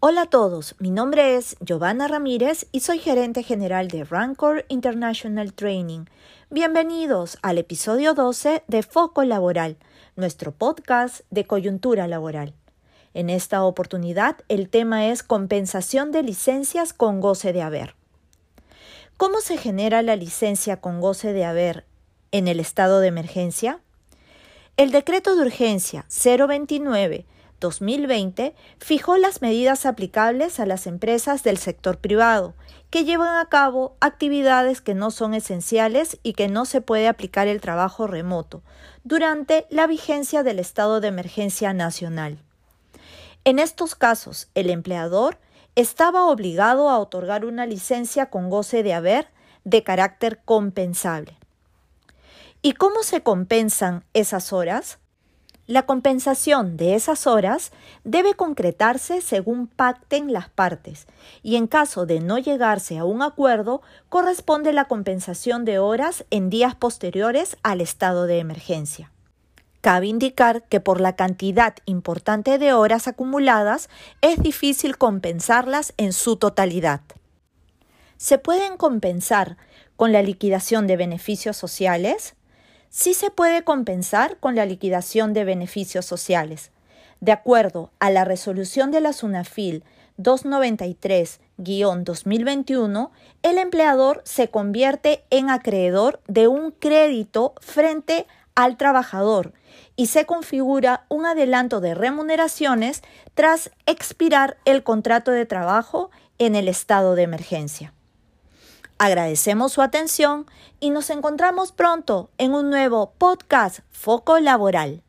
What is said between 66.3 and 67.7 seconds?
en días posteriores